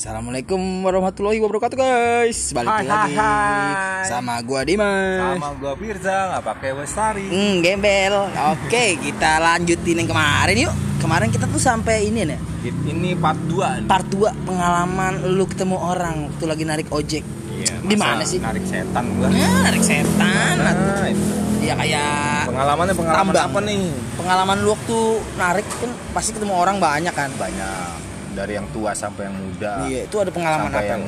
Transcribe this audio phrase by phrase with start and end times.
[0.00, 2.56] Assalamualaikum warahmatullahi wabarakatuh guys.
[2.56, 4.08] Balik Hai, lagi hai, hai.
[4.08, 5.36] sama gua Dimas.
[5.36, 7.28] Sama gua Firza nggak pakai Westari.
[7.28, 8.32] Hmm, gembel.
[8.32, 10.72] Oke kita lanjutin yang kemarin yuk.
[11.04, 12.40] Kemarin kita tuh sampai ini nih.
[12.64, 17.20] Ini part 2 Part 2 pengalaman lu ketemu orang Waktu lagi narik ojek.
[17.60, 18.40] Iya, Di mana sih?
[18.40, 19.28] narik setan gua?
[19.28, 20.54] Ya narik setan.
[20.64, 21.32] Nah, itu.
[21.60, 23.52] Ya kayak pengalamannya pengalaman Tambang.
[23.52, 23.84] apa nih?
[24.16, 24.98] Pengalaman lu waktu
[25.36, 27.28] narik kan Pasti ketemu orang banyak kan?
[27.36, 31.04] Banyak dari yang tua sampai yang muda Iya itu ada pengalaman sampai apa yang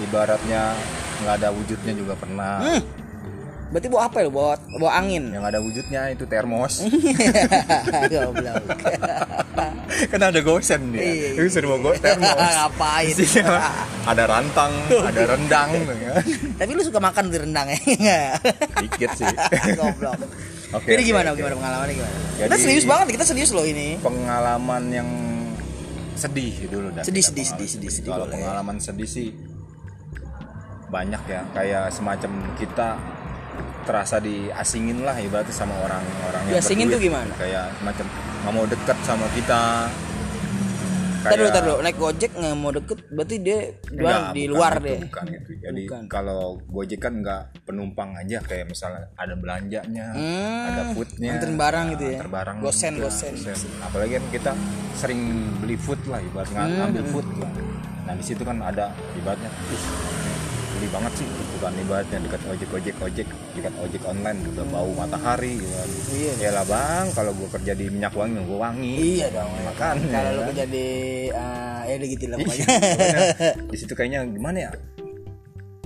[0.00, 0.62] ibaratnya
[1.16, 2.82] nggak ada wujudnya juga pernah Hmm.
[3.66, 4.30] Berarti bawa apa ya?
[4.30, 6.86] Bawa, bawa angin yang ada wujudnya itu termos
[8.12, 8.62] Goblok
[10.12, 13.58] kan ada gosen dia Iya, itu serba go termos Ngapain Isinya
[14.04, 14.70] ada rantang
[15.02, 16.14] ada rendang ya.
[16.54, 18.38] Tapi lu suka makan di rendang ya?
[18.78, 19.26] dikit sih
[19.74, 20.14] Goblok.
[20.72, 21.38] Oke, Jadi oke, gimana oke.
[21.38, 22.14] gimana pengalamannya gimana?
[22.36, 23.98] kita Jadi- serius banget, kita serius loh ini.
[23.98, 25.08] pengalaman yang
[26.16, 27.04] sedih dulu dah.
[27.04, 28.40] Sedih, sedih, sedih, sedih, sedih, Kalau boleh.
[28.40, 29.28] pengalaman sedih sih
[30.86, 32.88] banyak ya, kayak semacam kita
[33.86, 37.32] terasa diasingin lah ibaratnya sama orang-orang yang Diasingin tuh gimana?
[37.38, 38.06] Kayak semacam
[38.42, 39.62] nggak mau deket sama kita.
[41.26, 44.86] Ntar dulu, ntar dulu, naik gojek nggak mau deket, berarti dia Enggak, di luar gitu,
[44.86, 44.98] deh.
[45.02, 45.50] Bukan gitu.
[45.56, 46.02] Jadi Bukan.
[46.06, 51.86] kalau Gojek kan nggak penumpang aja kayak misalnya ada belanjanya, Hmm, ada foodnya, nganterin barang
[51.92, 52.18] gitu ya?
[52.18, 53.34] antar barang Gosen, juga, gosen.
[53.82, 54.52] Apalagi kan kita
[54.94, 55.20] sering
[55.58, 56.70] beli food lah, ibarat Hmm.
[56.80, 57.50] ngambil food lah.
[58.04, 59.82] Nah di situ kan ada ibaratnya, ih,
[60.72, 65.56] beli banget sih, bukan ibaratnya dekat ojek ojek ojek, dekat ojek online udah bau matahari
[65.56, 65.68] gitu.
[65.68, 65.88] kan.
[66.12, 66.32] Iya.
[66.38, 68.94] Ya lah bang, kalau gua kerja di minyak wangi, gua wangi.
[69.16, 69.50] Iya dong.
[69.64, 69.94] Makan.
[70.06, 70.46] Kalau lu ya.
[70.50, 70.86] kerja di
[71.30, 72.66] uh, ya udah gitu lah Iya, pokoknya.
[73.72, 74.70] di situ kayaknya gimana ya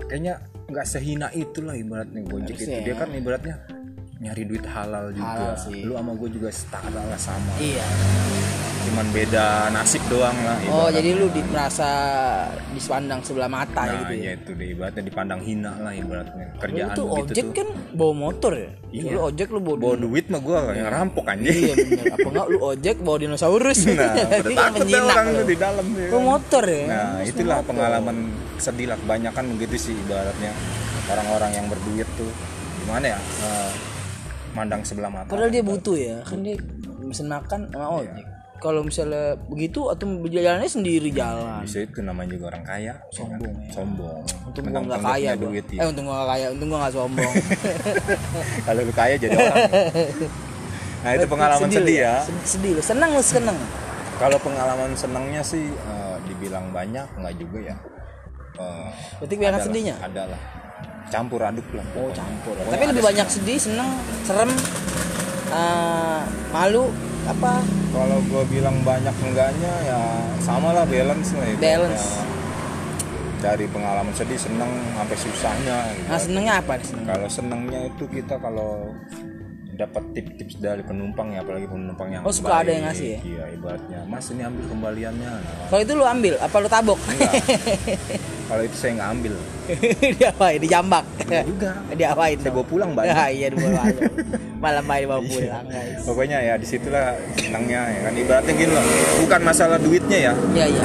[0.02, 0.34] kayaknya
[0.66, 2.98] nggak sehina itulah ibaratnya Gojek itu Harusnya dia ya.
[2.98, 3.54] kan ibaratnya
[4.18, 5.80] nyari duit halal juga Halal sih.
[5.82, 7.86] lu sama gue juga setara lah sama Iya.
[8.80, 10.92] Cuman beda nasib doang lah Oh, ibaratnya.
[10.96, 11.88] jadi lu di, merasa
[12.70, 14.22] dipandang sebelah mata nah gitu ya.
[14.22, 17.69] ya itu deh ibaratnya dipandang hina lah ibaratnya Lu kerjaan tuh begitu ojek tuh kan
[17.92, 18.70] bawa motor ya?
[18.90, 19.10] Iya.
[19.10, 22.04] Lu ojek lu bawa, bawa duit mah gue yang rampok anjing Iya bener.
[22.10, 23.78] Apa enggak lu ojek bawa dinosaurus?
[23.90, 25.36] nah udah kan takut dah orang lu.
[25.36, 26.08] tuh di dalam ya.
[26.08, 26.84] Bawa motor ya?
[26.86, 27.69] Nah, itulah motor.
[27.69, 28.16] pengalaman
[28.56, 30.52] sedih lah kebanyakan begitu sih ibaratnya
[31.06, 32.30] orang-orang yang berduit tuh
[32.80, 33.19] gimana ya?
[33.19, 33.70] eh,
[34.50, 35.28] mandang sebelah mata.
[35.28, 36.56] Padahal dia butuh ya, kan dia
[37.00, 38.24] mesen makan sama ojek.
[38.60, 41.65] Kalau misalnya begitu atau jalannya sendiri jalan.
[41.65, 43.65] bisa itu namanya juga orang kaya, Sombong ya.
[43.65, 43.72] ya.
[43.72, 44.21] Sombong.
[44.21, 45.43] Untung gua Mentang-mentang nggak kaya gua.
[45.48, 45.82] duit Eh ya.
[45.88, 47.32] untung gua nggak kaya, untung gua nggak sombong.
[48.69, 49.56] Kalau lu kaya jadi orang.
[51.03, 52.15] nah, itu pengalaman sedih, lu ya.
[52.20, 53.59] Sedih, sedih lu, senang lu senang.
[54.20, 57.76] Kalau pengalaman senangnya sih eh, dibilang banyak enggak juga ya.
[58.60, 58.88] Eh,
[59.25, 59.97] Berarti sedihnya?
[60.04, 60.41] Adalah.
[61.09, 61.87] Campur aduk lah.
[61.97, 62.54] Oh campur.
[62.60, 63.88] Tapi lebih banyak sedih, seneng,
[64.28, 64.53] serem,
[65.49, 66.20] eh,
[66.53, 66.93] malu,
[67.28, 67.53] apa?
[67.91, 70.00] Kalau gue bilang banyak enggaknya ya
[70.41, 71.47] sama lah balance lah.
[71.48, 71.60] ibaratnya.
[71.60, 72.06] Balance.
[73.41, 75.78] Dari pengalaman sedih seneng sampai susahnya.
[75.97, 76.08] gitu.
[76.12, 76.72] Nah senengnya apa?
[76.84, 77.06] Seneng.
[77.08, 78.92] Kalau senengnya itu kita kalau
[79.80, 83.18] dapat tips-tips dari penumpang ya apalagi penumpang yang Oh, suka ada yang ngasih ya?
[83.24, 85.30] Iya ibaratnya Mas ini ambil kembaliannya.
[85.32, 85.41] Nah,
[85.72, 86.98] Kalau itu lu ambil, apa lu tabok?
[87.06, 87.32] enggak.
[88.50, 89.32] kalau itu saya nggak ambil.
[90.19, 90.58] dia apain?
[90.58, 91.04] Dijambak.
[91.24, 91.76] Enggak.
[91.94, 92.36] dia apain?
[92.36, 93.14] Saya bawa pulang banyak.
[93.14, 94.12] Ah, iya dibawa pulang.
[94.58, 96.02] Malam main bawa pulang guys.
[96.02, 98.84] Pokoknya ya di situlah senangnya ya kan ibaratnya gini loh.
[99.22, 100.84] Bukan masalah duitnya ya, Iya iya.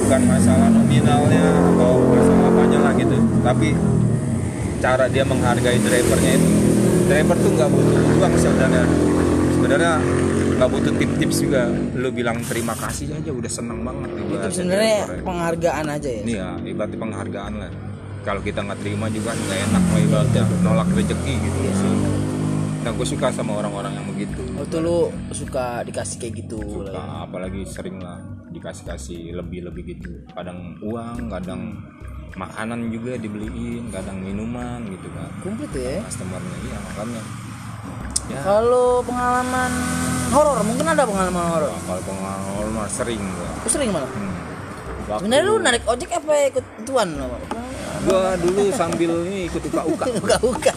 [0.00, 3.68] bukan masalah nominalnya atau masalah apanya lah gitu tapi
[4.80, 6.48] cara dia menghargai drivernya itu
[7.10, 8.84] driver tuh nggak butuh uang sebenarnya
[9.50, 9.92] sebenarnya
[10.56, 11.62] nggak butuh tip-tips juga
[11.96, 15.24] lu bilang terima kasih aja udah seneng banget Itu sebenarnya driver.
[15.24, 16.20] penghargaan aja ya.
[16.22, 17.70] ini ya ibaratnya penghargaan lah
[18.20, 21.92] kalau kita nggak terima juga nggak enak lah ibaratnya nolak rezeki gitu Iya sih.
[22.80, 24.96] nah gue suka sama orang-orang yang begitu Oh tuh lu
[25.30, 26.60] suka dikasih kayak gitu.
[26.60, 31.74] suka apalagi sering lah dikasih kasih lebih lebih gitu kadang uang kadang
[32.32, 35.98] makanan juga dibeliin kadang minuman gitu kan Komplit ya.
[36.04, 37.22] customernya iya makanya
[38.26, 39.72] ya Kalau pengalaman
[40.30, 41.74] horor, mungkin ada pengalaman horor.
[41.80, 44.06] kalau pengalaman mah sering gua Lu sering mana?
[44.06, 44.32] hmm.
[45.02, 47.26] Waktu Sebenarnya lu narik ojek apa ikut tuan lo?
[48.00, 50.72] gua dulu sambil ini ikut uka uka Buka-buka.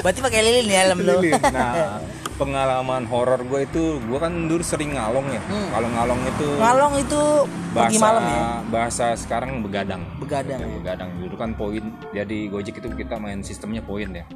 [0.00, 1.18] Berarti pakai lilin ya helm lu.
[1.50, 1.98] nah
[2.34, 5.70] pengalaman horor gue itu gue kan dulu sering ngalong ya Hmm.
[5.70, 7.22] kalau ngalong itu Ngalong itu
[7.70, 8.38] pagi bahasa malam ya.
[8.68, 10.74] bahasa sekarang begadang Begadang Ya, ya.
[10.74, 14.26] begadang dulu kan poin jadi gojek itu kita main sistemnya poin ya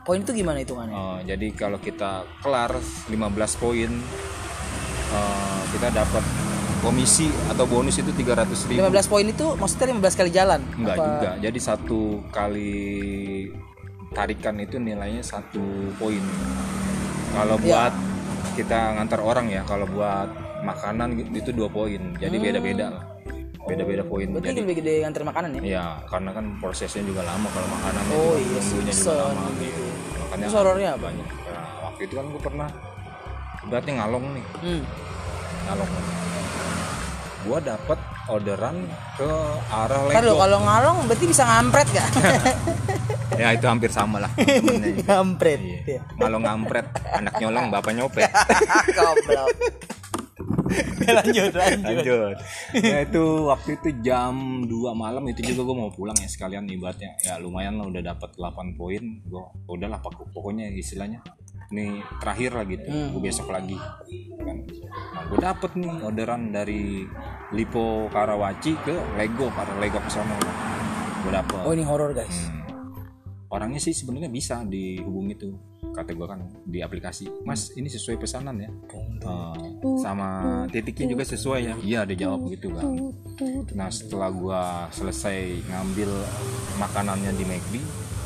[0.00, 0.96] Poin itu gimana hitungannya?
[0.96, 2.72] Oh, jadi kalau kita kelar
[3.06, 3.18] 15
[3.54, 3.90] poin
[5.08, 6.24] eh, kita dapat
[6.78, 10.60] komisi atau bonus itu 300 ribu 15 poin itu maksudnya 15 kali jalan?
[10.74, 12.00] enggak Apa- juga jadi satu
[12.30, 12.72] kali
[14.08, 15.60] tarikan itu nilainya satu
[15.94, 16.22] poin
[17.30, 17.64] kalau Ya.
[17.64, 17.92] buat
[18.54, 20.28] kita ngantar orang ya kalau buat
[20.60, 22.44] makanan itu dua poin jadi Hmm.
[22.44, 23.04] beda-beda lah
[23.60, 25.60] beda-beda poin Berarti jadi lebih gede nganter makanan ya?
[25.62, 29.42] ya karena kan prosesnya juga lama kalau makanan Oh, juga iya sih, nunggunya juga lama
[29.46, 29.60] gitu.
[29.62, 29.82] gitu
[30.18, 31.00] makanya Terus horornya apa?
[31.04, 32.68] banyak ya, waktu itu kan gue pernah
[33.62, 34.82] berarti ngalong nih Hmm.
[35.64, 35.90] ngalong
[37.38, 38.76] gue dapet orderan
[39.14, 39.30] ke
[39.70, 42.08] arah Lego kalau ngalong berarti bisa ngampret gak?
[43.36, 44.30] ya itu hampir sama lah.
[45.06, 45.60] Ngampret.
[45.84, 46.00] Iya.
[46.16, 48.30] ngalong ngampret anak nyolong bapak nyopet.
[48.96, 49.52] Goblok.
[51.08, 51.96] lanjut, lanjut.
[52.04, 52.36] lanjut.
[52.76, 57.16] Ya itu waktu itu jam 2 malam itu juga gue mau pulang ya sekalian ibaratnya.
[57.20, 59.02] Ya lumayan lah udah dapat 8 poin.
[59.24, 61.24] Gue udahlah pok- pokoknya istilahnya.
[61.68, 63.76] Ini terakhir lah gitu gue besok lagi.
[64.40, 64.64] Kan.
[64.88, 67.04] Nah, gue dapet nih orderan dari
[67.52, 70.36] Lipo Karawaci ke Lego para Lego ke sono
[71.24, 71.60] gue dapet.
[71.64, 72.48] Oh ini horor guys.
[72.48, 72.57] Hmm.
[73.48, 75.52] Orangnya sih sebenarnya bisa dihubungi tuh
[75.94, 77.28] kata gue kan di aplikasi.
[77.48, 78.68] Mas ini sesuai pesanan ya?
[78.68, 79.68] Eh,
[80.00, 80.28] sama
[80.70, 81.74] titiknya juga sesuai ya?
[81.82, 82.86] iya ada jawab gitu kan
[83.74, 84.62] nah setelah gue
[84.94, 86.10] selesai ngambil
[86.78, 87.74] makanannya di McD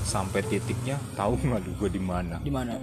[0.03, 2.37] sampai titiknya tahu nggak gue di mana?
[2.43, 2.77] Di mana?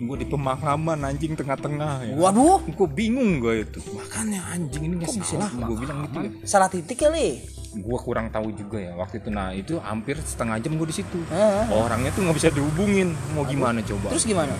[0.00, 2.14] gue di pemakaman anjing tengah-tengah ya.
[2.16, 3.84] Waduh, gue bingung gue itu.
[3.92, 7.44] Makanya anjing ini nggak salah gue bilang gitu ya salah titik kali.
[7.72, 11.18] Gue kurang tahu juga ya waktu itu nah itu hampir setengah jam gue di situ
[11.24, 11.70] Heeh.
[11.70, 14.50] orangnya tuh nggak bisa dihubungin mau gimana coba Terus gimana?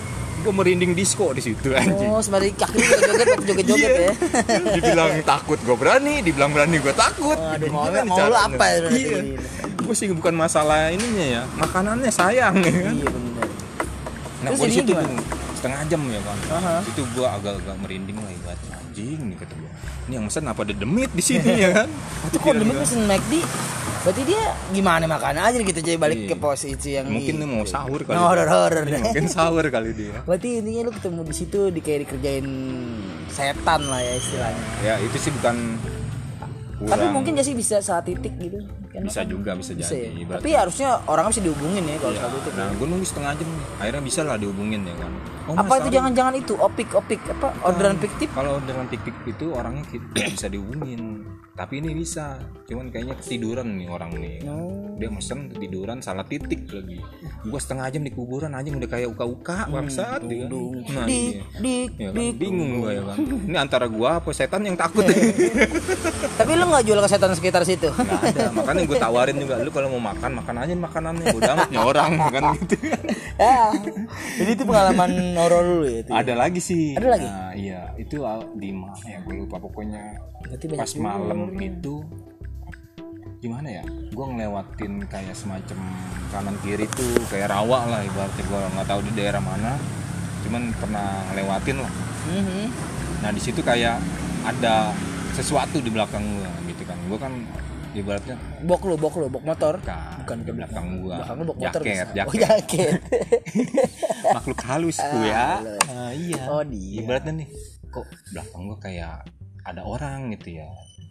[0.40, 4.12] gue merinding disco di situ anjing Oh, sembari kaki lu joget-joget, waktu joget-joget ya.
[4.72, 8.48] dibilang takut gue berani dibilang berani gue takut Aduh, mau, mau lu caranya?
[8.48, 9.18] apa ya iya.
[9.20, 9.36] ini?
[9.76, 13.46] gue sih bukan masalah ininya ya makanannya sayang ya kan Iya benar.
[14.40, 14.92] nah Terus gue di situ
[15.60, 16.74] setengah jam ya kan Aha.
[16.82, 19.70] itu gue agak-agak merinding lah ibarat anjing nih kata gue
[20.02, 21.88] ini yang mesen apa ada demit di sini ya kan
[22.26, 23.44] Itu kok demi pesen McD
[24.00, 24.40] Berarti dia
[24.72, 26.28] gimana makan aja gitu jadi balik Iya.
[26.30, 28.32] ke posisi yang mungkin dia mau sahur kali Iya,
[28.80, 28.96] deh.
[28.98, 32.46] mungkin sahur kali dia Berarti intinya lu ketemu di situ di kayak dikerjain
[33.28, 34.64] setan lah ya istilahnya.
[34.80, 35.56] ya itu sih bukan
[36.80, 38.56] Tapi kurang- mungkin gak sih bisa saat titik gitu?
[38.88, 40.34] Kan bisa juga bisa bisa jadi ya.
[40.34, 42.20] Tapi harusnya orangnya bisa dihubungin ya kalau Iya.
[42.22, 42.52] saat titik.
[42.56, 45.12] nah gue nunggu setengah jam nih akhirnya bisa lah dihubungin ya kan
[45.50, 46.54] Oh, apa itu jangan-jangan itu?
[46.54, 47.50] Opik opik apa?
[47.66, 48.30] Orderan fiktif?
[48.30, 49.82] kalau orderan tik-tik itu orangnya
[50.30, 51.26] bisa dihubungin.
[51.52, 52.38] Tapi ini bisa.
[52.64, 54.34] Cuman kayaknya ketiduran nih orang nih.
[54.46, 54.78] Oh.
[54.94, 57.00] dia mesen ketiduran salah titik lagi.
[57.42, 60.52] Gua setengah jam di kuburan aja udah kayak uka-uka bangsat dia kan.
[60.92, 61.44] nah Dik, iya.
[61.56, 62.36] dik, Ya kan?
[62.36, 63.16] bingung gua ya kan.
[63.48, 65.08] Ini antara gua apa setan yang takut?
[66.38, 67.88] Tapi lu nggak jual ke setan sekitar situ?
[67.88, 68.44] nggak ada.
[68.52, 71.26] Makanya gue tawarin juga lu kalau mau makan makan aja makanannya.
[71.32, 72.76] Udah amat nih orang kan gitu.
[73.40, 73.72] Ya.
[74.36, 76.10] Jadi itu pengalaman horor lu ya itu.
[76.12, 76.94] ada lagi sih.
[76.94, 77.28] Ada lagi?
[77.28, 79.18] Nah, iya itu ah, di mana ya?
[79.24, 80.02] Gue lupa pokoknya
[80.44, 82.04] Berarti pas malam itu
[83.40, 83.84] gimana ya?
[84.12, 85.78] Gue ngelewatin kayak semacam
[86.28, 89.80] kanan kiri tuh kayak rawa lah ibaratnya gue nggak tahu di daerah mana.
[90.44, 91.92] Cuman pernah ngelewatin lah.
[92.20, 92.64] Mhm.
[93.20, 94.00] nah di situ kayak
[94.48, 94.96] ada
[95.36, 96.96] sesuatu di belakang gue gitu kan.
[97.08, 97.32] Gue kan
[97.92, 99.74] ibaratnya Bok lu, bok lu, bok motor.
[99.80, 102.14] kan Bukan di belakang gue Belakang lu bok motor jaket bisa.
[102.14, 102.92] jaket Oh, jaket.
[104.36, 105.48] makhluk halus gue ya.
[105.88, 107.00] Ah, iya Oh, dia.
[107.00, 107.48] ibaratnya nih
[107.86, 109.14] kok belakang gue kayak
[109.60, 110.70] ada orang gitu ya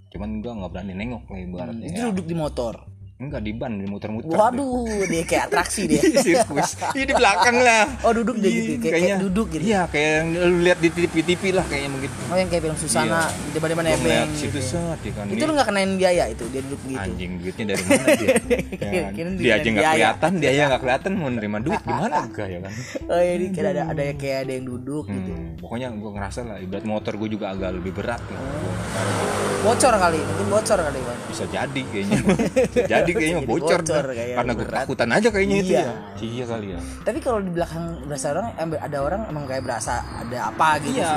[0.09, 2.05] cuman gue nggak berani nengok lah ibaratnya itu ya.
[2.09, 2.75] duduk di motor.
[3.19, 5.99] Enggak di ban di muter-muter Waduh, dia kayak atraksi dia.
[6.23, 9.63] sirkus Iya di belakang lah Oh, duduk dia gitu, kayak- kayak duduk gitu.
[9.65, 13.27] iya kayak yang lu lihat di TV-TV lah kayaknya begitu Oh yang kayak film Susana
[13.27, 14.39] di depan depan Gua nebeng ngeliat gitu.
[14.47, 16.95] situ set ya kan Itu dia- lu nggak kenain biaya itu dia duduk gitu.
[16.97, 18.27] anjing duitnya dari mana dia
[18.87, 19.91] ya, Kirain dia aja nggak biaya.
[19.91, 22.73] kelihatan dia aja nggak kelihatan mau nerima duit gimana enggak ya kan
[23.03, 25.31] Oh ini kayak ada ada yang kayak ada yang duduk gitu.
[25.33, 28.39] Hmm, pokoknya gue ngerasa lah ibarat motor gue juga agak lebih berat gitu.
[28.39, 28.63] Gua
[28.95, 29.27] tahu.
[29.59, 31.19] Bocor kali, mungkin bocor kali bang.
[31.27, 34.13] bisa jadi kayaknya bisa jadi kayaknya Jadi bocor, bocor dah.
[34.13, 34.79] kayak karena gue berat.
[34.79, 35.81] takutan aja kayaknya itu Iya.
[35.81, 39.93] ya iya kali ya Tapi kalau di belakang berasa orang, ada orang emang kayak berasa
[40.01, 40.95] ada apa gitu.
[40.95, 41.13] iya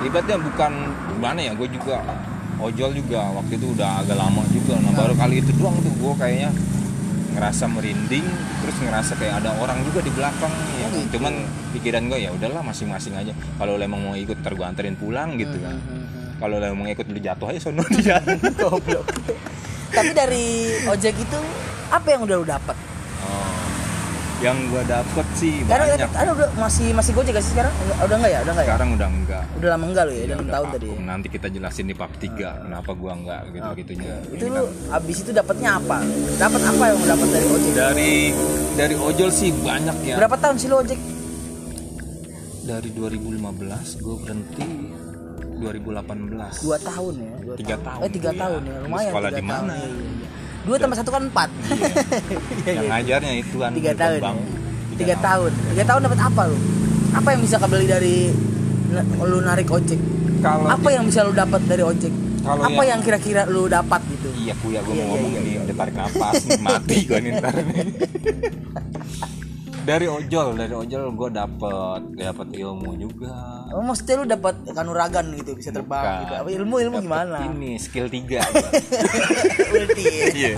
[0.00, 0.72] ibaratnya bukan
[1.10, 1.96] gimana ya gue juga
[2.56, 6.12] ojol juga waktu itu udah agak lama juga nah baru kali itu doang tuh gue
[6.16, 6.50] kayaknya
[7.28, 8.24] ngerasa merinding
[8.58, 10.88] terus ngerasa kayak ada orang juga di belakang ya.
[10.88, 11.20] gitu.
[11.20, 11.36] cuman
[11.76, 15.52] pikiran gue ya udahlah masing-masing aja kalau emang mau ikut ntar gue anterin pulang gitu
[15.58, 16.08] kan Hmm,
[16.40, 19.04] kalau lo emang mau ikut lu jatuh aja sono di jalan Goblok.
[19.96, 20.46] Tapi dari
[20.84, 21.38] ojek itu
[21.88, 22.76] apa yang udah lu dapat?
[23.18, 23.48] Oh,
[24.38, 26.10] yang gua dapet sih Karena banyak.
[26.12, 27.72] ada udah masih masih gojek gak sih sekarang?
[27.96, 28.38] Udah, enggak ya?
[28.38, 28.70] Udah enggak ya?
[28.70, 29.44] Sekarang udah enggak.
[29.56, 30.18] Udah lama enggak lu ya?
[30.18, 30.74] Ya, Udah 6 udah tahun vakum.
[30.76, 30.86] tadi.
[30.86, 30.98] ya?
[31.02, 32.28] Nanti kita jelasin di bab 3
[32.62, 34.14] kenapa gua enggak gitu-gitunya.
[34.28, 34.62] Itu lu
[34.92, 35.98] abis itu dapatnya apa?
[36.36, 37.72] Dapat apa yang lu dapat dari ojek?
[37.72, 38.12] dari
[38.76, 40.14] dari ojol sih banyak ya.
[40.18, 41.00] Berapa tahun sih lu ojek?
[42.60, 43.40] Dari 2015
[43.96, 44.66] gua berhenti
[45.58, 46.62] 2018.
[46.62, 47.32] Dua tahun ya?
[47.40, 48.40] Dua Tiga tahun Eh tiga gua ya.
[48.42, 48.74] tahun ya?
[48.74, 49.62] Lu Lumayan sekolah tiga di tahun.
[49.62, 49.74] mana?
[49.74, 50.26] Iya, iya, iya.
[50.62, 51.48] Dua tambah satu kan empat.
[52.68, 54.24] Yang ngajarnya itu kan tiga tahun ya?
[54.24, 54.44] bambu.
[54.96, 56.56] tiga tahun tiga tahun dapat apa lu
[57.12, 58.16] apa yang bisa kebeli dari
[59.20, 60.00] lu narik ojek
[60.40, 62.08] Kalau apa yang bisa lu dapat dari ojek
[62.40, 65.30] Kalau apa yang- yang kira-kira lu dapat gitu iya kuya gue Iya, mau iya, ngomong
[65.30, 65.60] iya, ini iya.
[65.62, 67.76] udah tarik nafas mati gue nih ntar nih
[69.86, 73.34] dari ojol dari ojol gue dapet dapet ilmu juga
[73.68, 76.20] Oh, maksudnya lu dapat kanuragan gitu bisa terbang Bukan.
[76.22, 76.32] gitu.
[76.38, 77.38] Apa ilmu ilmu gimana?
[77.44, 78.40] ini skill tiga
[79.72, 80.04] Ulti.
[80.34, 80.56] iya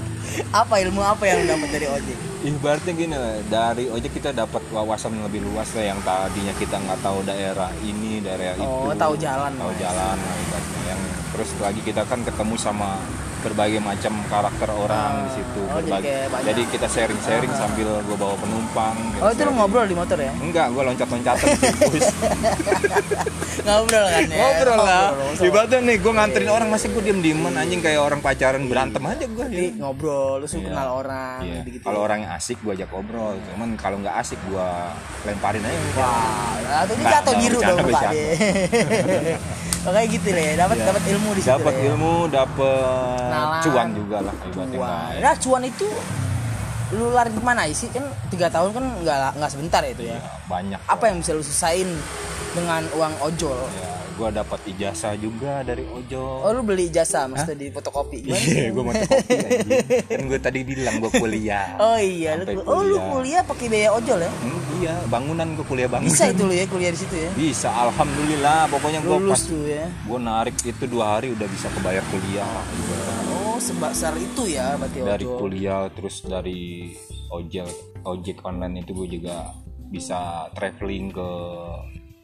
[0.60, 2.16] apa ilmu apa yang lu dapat dari ojek?
[2.42, 6.76] ibaratnya gini lah, dari ojek kita dapat wawasan yang lebih luas lah yang tadinya kita
[6.76, 9.78] nggak tahu daerah ini daerah itu Oh, tahu jalan, tahu Mas.
[9.78, 11.00] jalan lah ibaratnya yang
[11.32, 13.00] terus lagi kita kan ketemu sama
[13.40, 16.46] berbagai macam karakter orang di situ oh, jadi berbagai banyak.
[16.46, 19.56] jadi kita sharing sharing sambil gue bawa penumpang Oh, itu lu sharing.
[19.56, 20.30] ngobrol di motor ya?
[20.32, 21.46] enggak gue loncat loncatan
[21.82, 22.06] terus
[23.62, 24.36] ngobrol kan ya?
[24.38, 25.06] ngobrol lah
[25.38, 29.24] ibaratnya nih gue nganterin orang masih gue diem dieman anjing kayak orang pacaran berantem aja
[29.24, 30.68] gue Jadi ngobrol, lu suka Iya.
[30.70, 31.54] kenal orang Iya.
[31.58, 31.82] gitu-gitu.
[31.82, 34.68] Kalau orangnya asik gue ajak ngobrol, cuman kalau nggak asik gue
[35.24, 35.78] lemparin aja.
[35.92, 38.02] Wah, atau ini jatuh biru dong Pak
[39.82, 40.86] Kayak gitu deh, dapat Iya.
[40.86, 41.50] dapat ilmu di situ.
[41.50, 41.86] Dapat deh.
[41.90, 45.18] ilmu, dapat cuan juga lah ibaratnya.
[45.18, 45.86] Nah cuan itu
[46.92, 50.16] lu lari ke mana sih kan tiga tahun kan nggak nggak sebentar ya itu ya.
[50.16, 50.80] Ya, banyak.
[50.86, 51.88] Apa yang bisa lu sisain
[52.52, 53.58] dengan uang ojol?
[53.72, 56.44] Ya, gue dapat ijazah juga dari ojol.
[56.44, 58.28] Oh lu beli jasa maksudnya di fotokopi?
[58.28, 59.76] Iya, gue mau kopi aja.
[60.12, 61.76] Kan gue tadi bilang gue kuliah.
[61.80, 64.30] Oh iya, lu, Sampai oh lu kuliah pakai biaya ojol ya?
[64.30, 66.12] Hmm, iya, bangunan gue kuliah bangunan.
[66.12, 67.30] Bisa itu lu ya kuliah di situ ya?
[67.32, 68.68] Bisa, alhamdulillah.
[68.68, 69.84] Pokoknya gue pas tuh ya.
[69.88, 72.48] gue narik itu dua hari udah bisa kebayar kuliah.
[73.32, 75.38] Oh sebesar itu ya berarti dari ojol.
[75.38, 76.92] kuliah terus dari
[77.30, 77.68] ojek
[78.02, 79.54] ojek online itu gue juga
[79.92, 81.28] bisa traveling ke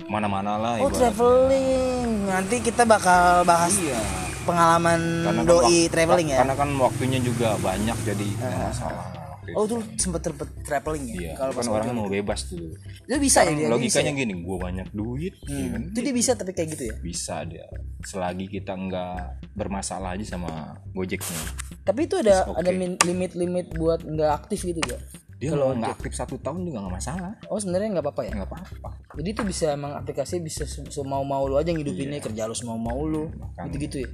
[0.09, 1.13] mana-mana lah Oh ibaratnya.
[1.13, 4.01] traveling, nanti kita bakal bahas iya
[4.43, 6.39] pengalaman Karena kan doi wak- traveling ya.
[6.41, 9.07] karena kan waktunya juga banyak jadi nggak masalah.
[9.51, 11.15] Oh tuh sempet sempet traveling ya?
[11.15, 11.93] iya Kalau kan ojol.
[11.95, 12.69] mau bebas tuh
[13.01, 13.69] Itu bisa ya dia?
[13.69, 15.57] logikanya bisa, gini gue banyak duit ya?
[15.57, 15.81] ya kan?
[15.81, 15.89] Hmm.
[15.89, 16.95] Itu dia bisa tapi kayak gitu ya?
[17.01, 17.65] bisa dia
[17.99, 19.17] selagi kita nggak
[19.55, 20.53] bermasalah aja sama
[20.93, 21.41] gojeknya
[21.81, 22.61] Tapi itu ada okay.
[22.61, 25.01] ada limit-limit buat nggak aktif gitu gak?
[25.39, 27.33] Dia kalau nggak aktif satu tahun juga nggak masalah.
[27.47, 28.33] Oh sebenarnya nggak apa-apa ya?
[28.35, 28.89] nggak apa-apa.
[29.15, 32.27] Jadi itu bisa emang aplikasi bisa se- semau-mau lu aja ngidupinnya Iya.
[32.27, 33.31] kerja lu semau-mau lu.
[33.65, 34.11] Gitu-gitu ya?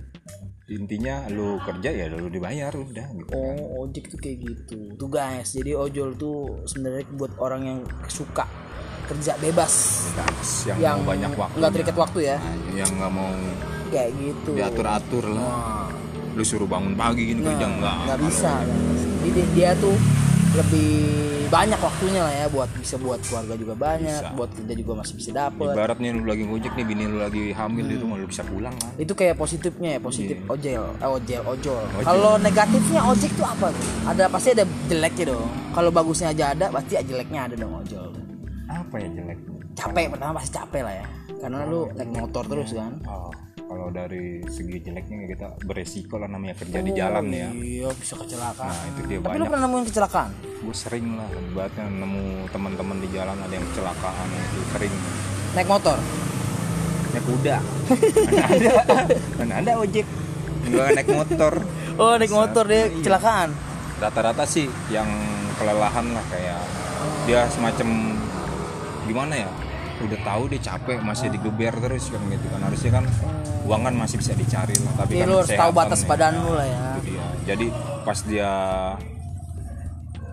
[0.67, 3.37] intinya lu kerja ya lu dibayar udah gitu kan.
[3.37, 4.77] Oh ojek tuh kayak gitu.
[4.95, 8.49] Tuh guys jadi ojol tuh sebenarnya buat orang yang suka
[9.05, 9.73] kerja bebas.
[10.11, 12.37] Bebas, yang, Yang mau banyak waktu nggak terikat waktu ya?
[12.71, 13.29] yang nggak mau
[13.87, 14.51] Kayak gitu.
[14.55, 15.45] diatur atur lah.
[15.45, 15.89] Wah.
[16.33, 17.95] lu suruh bangun pagi gini kerja nggak.
[17.95, 18.53] Nah, nggak bisa.
[19.21, 19.95] Jadi dia, dia tuh
[20.55, 20.91] lebih
[21.51, 24.35] banyak waktunya lah ya buat bisa buat keluarga juga banyak Bisa.
[24.35, 25.71] buat kerja juga masih bisa dapet.
[25.71, 28.75] Ibarat nih lu lagi ngojek nih bini lu lagi hamil di rumah lu bisa pulang
[28.75, 28.91] kan?
[28.99, 30.51] Itu kayak positifnya ya positif Iya.
[30.51, 31.83] ojel eh, ojel ojol.
[32.03, 33.87] Kalau negatifnya ojek tuh apa tuh?
[34.07, 35.51] Ada pasti ada jeleknya dong.
[35.75, 38.11] Kalau bagusnya aja ada pasti jeleknya ada dong ojol.
[38.71, 39.39] Apa ya jelek
[39.75, 41.07] capek pertama pasti capek lah ya.
[41.45, 42.93] Karena lu naik motor terus kan.
[43.11, 43.29] Oh,
[43.75, 47.51] kalau dari segi jeleknya kita beresiko lah namanya kerja di jalan ya.
[47.51, 48.71] iya bisa kecelakaan.
[48.71, 49.47] Nah itu dia tapi lu banyak.
[49.51, 50.31] pernah nemuin kecelakaan?
[50.63, 52.23] Gue sering lah ibaratnya nemu
[52.55, 54.95] teman-teman di jalan ada yang kecelakaan itu sering.
[55.59, 55.99] Naik motor?
[57.19, 57.57] Naik kuda.
[58.31, 58.71] Mana ada
[59.43, 60.07] mana ada ojek.
[60.71, 61.53] Nggak naik motor.
[61.99, 63.51] Oh naik motor dia kecelakaan?
[63.99, 65.11] Rata-rata sih yang
[65.59, 66.63] kelelahan lah kayak
[67.27, 68.15] dia semacam
[69.11, 69.51] gimana ya
[70.03, 73.05] udah tahu dia capek masih digeber terus kan gitu kan harusnya kan
[73.65, 76.07] uang kan masih bisa dicari lah tapi Jadi kan lu harus tahu batas ya.
[76.11, 77.27] badan lu lah ya dia.
[77.47, 77.67] jadi
[78.03, 78.53] pas dia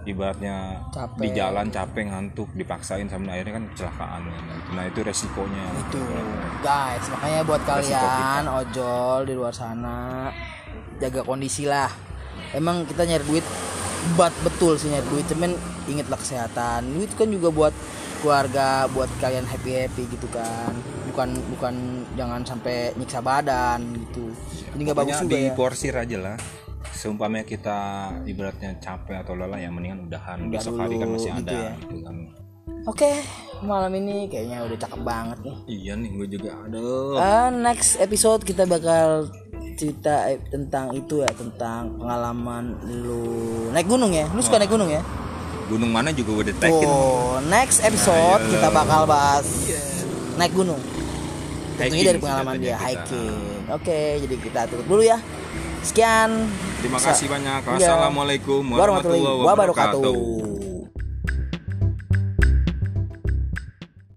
[0.02, 1.22] ibaratnya Capek.
[1.22, 4.70] di jalan capek ngantuk dipaksain sama akhirnya kan kecelakaan gitu.
[4.74, 6.02] nah itu resikonya itu
[6.66, 10.30] guys makanya buat Resiko kalian ojol di luar sana
[10.98, 11.90] jaga kondisi lah
[12.58, 13.46] emang kita nyari duit
[14.18, 15.54] buat betul sih nyari duit cuman
[15.86, 17.74] ingatlah kesehatan duit kan juga buat
[18.22, 20.72] keluarga buat kalian happy happy gitu kan.
[21.12, 21.76] Bukan bukan
[22.16, 24.32] jangan sampai nyiksa badan gitu.
[24.72, 25.44] Jadi nggak bagus juga ya.
[25.52, 26.38] diporsir aja lah.
[26.94, 27.80] Seumpamanya kita
[28.30, 30.48] ibaratnya capek atau lelah ya mendingan udahan.
[30.48, 31.72] Besok hari kan dulu, masih gitu ada ya.
[31.82, 32.16] gitu kan.
[32.90, 33.12] Oke
[33.62, 35.58] malam ini kayaknya udah cakep banget nih.
[35.70, 37.18] Iya nih gue juga aduh.
[37.18, 39.30] Ah, next episode kita bakal
[39.78, 43.26] cerita eh, tentang itu ya tentang pengalaman lu
[43.74, 44.26] naik gunung ya.
[44.34, 45.02] Lu suka naik gunung ya
[45.72, 48.52] gunung mana juga udah tekin oh next episode Ayo.
[48.60, 49.48] kita bakal bahas
[50.36, 50.80] naik gunung.
[51.80, 52.88] Tentunya Hiking dari pengalaman dia kita.
[52.88, 53.42] hiking.
[53.72, 55.18] Oke jadi kita tutup dulu ya.
[55.82, 56.46] Sekian.
[56.84, 57.62] Terima kasih banyak.
[57.66, 57.72] Iya.
[57.74, 60.51] wassalamualaikum warahmatullahi wabarakatuh